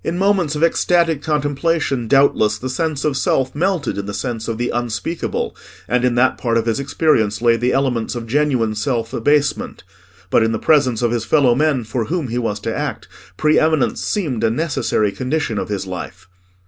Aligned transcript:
In 0.03 0.17
moments 0.17 0.55
of 0.55 0.63
ecstatic 0.63 1.21
contemplation, 1.21 2.07
doubtless, 2.07 2.57
the 2.57 2.71
sense 2.71 3.05
of 3.05 3.15
self 3.15 3.53
melted 3.53 3.99
in 3.99 4.07
the 4.07 4.15
sense 4.15 4.47
of 4.47 4.57
the 4.57 4.71
Unspeakable, 4.71 5.55
and 5.87 6.03
in 6.03 6.15
that 6.15 6.39
part 6.39 6.57
of 6.57 6.65
his 6.65 6.79
experience 6.79 7.39
lay 7.39 7.55
the 7.55 7.71
elements 7.71 8.15
of 8.15 8.25
genuine 8.25 8.73
self 8.73 9.13
abasement; 9.13 9.83
but 10.31 10.41
in 10.41 10.53
the 10.53 10.57
presence 10.57 11.03
of 11.03 11.11
his 11.11 11.23
fellow 11.23 11.53
men 11.53 11.83
for 11.83 12.05
whom 12.05 12.29
he 12.29 12.39
was 12.39 12.59
to 12.61 12.75
act, 12.75 13.07
pre 13.37 13.59
eminence 13.59 14.01
seemed 14.03 14.43
a 14.43 14.49
necessary 14.49 15.11
condition 15.11 15.59
of 15.59 15.69
his 15.69 15.85
life. 15.85 16.27